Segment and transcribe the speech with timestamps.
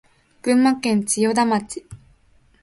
[0.41, 1.85] 群馬県千代田町